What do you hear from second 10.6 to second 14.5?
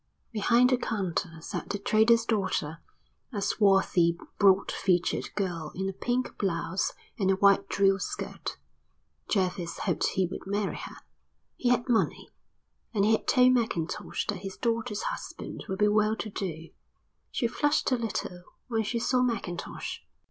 her. He had money, and he had told Mackintosh that